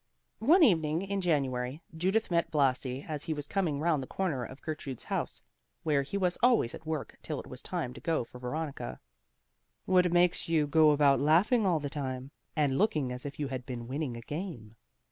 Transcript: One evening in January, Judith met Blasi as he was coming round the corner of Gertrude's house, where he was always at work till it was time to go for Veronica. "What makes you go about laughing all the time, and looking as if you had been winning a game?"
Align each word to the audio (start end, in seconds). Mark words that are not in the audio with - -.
One 0.39 0.63
evening 0.63 1.03
in 1.03 1.21
January, 1.21 1.79
Judith 1.95 2.31
met 2.31 2.49
Blasi 2.49 3.05
as 3.07 3.21
he 3.25 3.35
was 3.35 3.45
coming 3.45 3.79
round 3.79 4.01
the 4.01 4.07
corner 4.07 4.43
of 4.43 4.63
Gertrude's 4.63 5.03
house, 5.03 5.39
where 5.83 6.01
he 6.01 6.17
was 6.17 6.39
always 6.41 6.73
at 6.73 6.87
work 6.87 7.19
till 7.21 7.39
it 7.39 7.45
was 7.45 7.61
time 7.61 7.93
to 7.93 8.01
go 8.01 8.23
for 8.23 8.39
Veronica. 8.39 8.99
"What 9.85 10.11
makes 10.11 10.49
you 10.49 10.65
go 10.65 10.89
about 10.89 11.19
laughing 11.19 11.67
all 11.67 11.79
the 11.79 11.87
time, 11.87 12.31
and 12.55 12.79
looking 12.79 13.11
as 13.11 13.27
if 13.27 13.39
you 13.39 13.49
had 13.49 13.63
been 13.63 13.87
winning 13.87 14.17
a 14.17 14.21
game?" 14.21 14.75